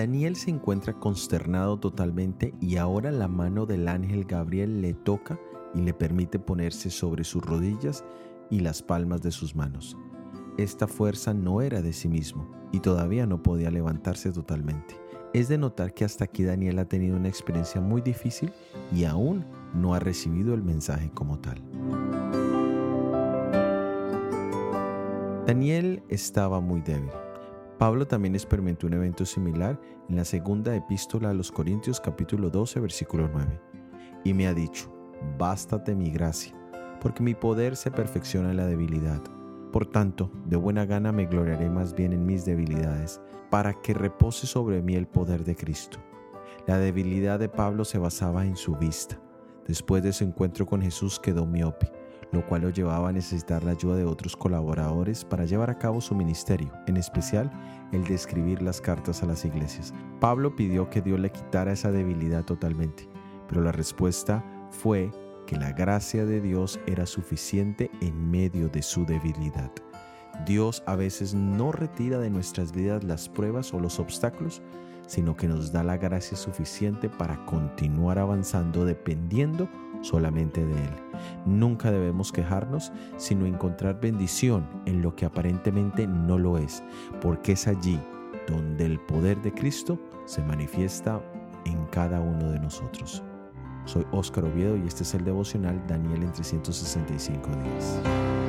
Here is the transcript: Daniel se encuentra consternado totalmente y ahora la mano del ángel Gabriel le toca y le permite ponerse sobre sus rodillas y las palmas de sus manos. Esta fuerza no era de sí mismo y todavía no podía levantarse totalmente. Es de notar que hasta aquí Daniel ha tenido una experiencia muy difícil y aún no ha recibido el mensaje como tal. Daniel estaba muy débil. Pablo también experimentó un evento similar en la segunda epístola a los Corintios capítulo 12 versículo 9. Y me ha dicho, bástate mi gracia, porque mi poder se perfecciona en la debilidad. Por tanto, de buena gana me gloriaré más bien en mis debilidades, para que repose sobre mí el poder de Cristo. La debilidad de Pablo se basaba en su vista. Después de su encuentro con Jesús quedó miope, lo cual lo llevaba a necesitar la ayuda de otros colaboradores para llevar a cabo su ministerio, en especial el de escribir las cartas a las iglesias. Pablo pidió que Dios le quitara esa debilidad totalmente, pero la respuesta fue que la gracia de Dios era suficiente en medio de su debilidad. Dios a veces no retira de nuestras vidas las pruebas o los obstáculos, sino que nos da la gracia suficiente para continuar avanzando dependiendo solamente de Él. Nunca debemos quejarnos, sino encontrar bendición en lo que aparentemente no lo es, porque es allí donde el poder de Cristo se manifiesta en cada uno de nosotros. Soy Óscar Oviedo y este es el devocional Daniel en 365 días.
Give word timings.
Daniel 0.00 0.34
se 0.34 0.48
encuentra 0.48 0.94
consternado 0.94 1.78
totalmente 1.78 2.54
y 2.58 2.78
ahora 2.78 3.12
la 3.12 3.28
mano 3.28 3.66
del 3.66 3.86
ángel 3.86 4.24
Gabriel 4.24 4.80
le 4.80 4.94
toca 4.94 5.38
y 5.74 5.82
le 5.82 5.92
permite 5.92 6.38
ponerse 6.38 6.88
sobre 6.88 7.22
sus 7.22 7.44
rodillas 7.44 8.02
y 8.48 8.60
las 8.60 8.82
palmas 8.82 9.20
de 9.20 9.30
sus 9.30 9.54
manos. 9.54 9.98
Esta 10.56 10.86
fuerza 10.86 11.34
no 11.34 11.60
era 11.60 11.82
de 11.82 11.92
sí 11.92 12.08
mismo 12.08 12.50
y 12.72 12.80
todavía 12.80 13.26
no 13.26 13.42
podía 13.42 13.70
levantarse 13.70 14.32
totalmente. 14.32 14.98
Es 15.34 15.48
de 15.48 15.58
notar 15.58 15.92
que 15.92 16.06
hasta 16.06 16.24
aquí 16.24 16.44
Daniel 16.44 16.78
ha 16.78 16.86
tenido 16.86 17.18
una 17.18 17.28
experiencia 17.28 17.82
muy 17.82 18.00
difícil 18.00 18.50
y 18.96 19.04
aún 19.04 19.44
no 19.74 19.92
ha 19.92 19.98
recibido 19.98 20.54
el 20.54 20.62
mensaje 20.62 21.10
como 21.10 21.38
tal. 21.40 21.62
Daniel 25.46 26.02
estaba 26.08 26.62
muy 26.62 26.80
débil. 26.80 27.10
Pablo 27.80 28.06
también 28.06 28.34
experimentó 28.34 28.86
un 28.88 28.92
evento 28.92 29.24
similar 29.24 29.80
en 30.10 30.16
la 30.16 30.26
segunda 30.26 30.76
epístola 30.76 31.30
a 31.30 31.32
los 31.32 31.50
Corintios 31.50 31.98
capítulo 31.98 32.50
12 32.50 32.78
versículo 32.78 33.26
9. 33.32 33.58
Y 34.22 34.34
me 34.34 34.46
ha 34.48 34.52
dicho, 34.52 34.92
bástate 35.38 35.94
mi 35.94 36.10
gracia, 36.10 36.54
porque 37.00 37.22
mi 37.22 37.34
poder 37.34 37.76
se 37.76 37.90
perfecciona 37.90 38.50
en 38.50 38.58
la 38.58 38.66
debilidad. 38.66 39.22
Por 39.72 39.86
tanto, 39.86 40.30
de 40.44 40.56
buena 40.56 40.84
gana 40.84 41.10
me 41.10 41.24
gloriaré 41.24 41.70
más 41.70 41.94
bien 41.94 42.12
en 42.12 42.26
mis 42.26 42.44
debilidades, 42.44 43.18
para 43.48 43.72
que 43.72 43.94
repose 43.94 44.46
sobre 44.46 44.82
mí 44.82 44.94
el 44.94 45.06
poder 45.06 45.42
de 45.44 45.56
Cristo. 45.56 46.00
La 46.66 46.76
debilidad 46.76 47.38
de 47.38 47.48
Pablo 47.48 47.86
se 47.86 47.96
basaba 47.96 48.44
en 48.44 48.56
su 48.56 48.76
vista. 48.76 49.18
Después 49.66 50.02
de 50.02 50.12
su 50.12 50.24
encuentro 50.24 50.66
con 50.66 50.82
Jesús 50.82 51.18
quedó 51.18 51.46
miope, 51.46 51.90
lo 52.32 52.46
cual 52.46 52.62
lo 52.62 52.70
llevaba 52.70 53.08
a 53.08 53.12
necesitar 53.12 53.64
la 53.64 53.72
ayuda 53.72 53.96
de 53.96 54.04
otros 54.04 54.36
colaboradores 54.36 55.24
para 55.24 55.44
llevar 55.44 55.70
a 55.70 55.78
cabo 55.78 56.00
su 56.00 56.14
ministerio, 56.14 56.72
en 56.86 56.96
especial 56.96 57.50
el 57.92 58.04
de 58.04 58.14
escribir 58.14 58.62
las 58.62 58.80
cartas 58.80 59.22
a 59.22 59.26
las 59.26 59.44
iglesias. 59.44 59.92
Pablo 60.20 60.54
pidió 60.54 60.90
que 60.90 61.02
Dios 61.02 61.18
le 61.18 61.30
quitara 61.30 61.72
esa 61.72 61.90
debilidad 61.90 62.44
totalmente, 62.44 63.08
pero 63.48 63.60
la 63.62 63.72
respuesta 63.72 64.44
fue 64.70 65.10
que 65.46 65.56
la 65.56 65.72
gracia 65.72 66.24
de 66.24 66.40
Dios 66.40 66.78
era 66.86 67.06
suficiente 67.06 67.90
en 68.00 68.30
medio 68.30 68.68
de 68.68 68.82
su 68.82 69.04
debilidad. 69.04 69.72
Dios 70.46 70.82
a 70.86 70.94
veces 70.94 71.34
no 71.34 71.72
retira 71.72 72.18
de 72.18 72.30
nuestras 72.30 72.72
vidas 72.72 73.04
las 73.04 73.28
pruebas 73.28 73.74
o 73.74 73.80
los 73.80 73.98
obstáculos, 73.98 74.62
sino 75.06 75.36
que 75.36 75.48
nos 75.48 75.72
da 75.72 75.82
la 75.82 75.96
gracia 75.96 76.36
suficiente 76.36 77.08
para 77.08 77.44
continuar 77.44 78.18
avanzando 78.18 78.84
dependiendo 78.84 79.68
solamente 80.02 80.64
de 80.64 80.74
Él. 80.74 80.90
Nunca 81.46 81.90
debemos 81.90 82.32
quejarnos, 82.32 82.92
sino 83.16 83.46
encontrar 83.46 84.00
bendición 84.00 84.66
en 84.86 85.02
lo 85.02 85.14
que 85.14 85.26
aparentemente 85.26 86.06
no 86.06 86.38
lo 86.38 86.58
es, 86.58 86.82
porque 87.20 87.52
es 87.52 87.66
allí 87.66 88.00
donde 88.46 88.86
el 88.86 89.00
poder 89.00 89.40
de 89.42 89.52
Cristo 89.52 89.98
se 90.24 90.42
manifiesta 90.42 91.20
en 91.64 91.84
cada 91.86 92.20
uno 92.20 92.50
de 92.50 92.58
nosotros. 92.58 93.22
Soy 93.84 94.06
Óscar 94.12 94.44
Oviedo 94.44 94.76
y 94.76 94.86
este 94.86 95.02
es 95.02 95.14
el 95.14 95.24
devocional 95.24 95.82
Daniel 95.86 96.22
en 96.22 96.32
365 96.32 97.48
días. 97.48 98.39